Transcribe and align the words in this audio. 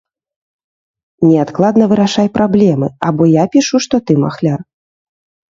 Неадкладна 1.27 1.83
вырашай 1.91 2.29
праблемы 2.39 2.87
або 3.11 3.23
я 3.33 3.45
пішу, 3.59 3.75
што 3.87 3.95
ты 4.09 4.19
махляр. 4.27 4.59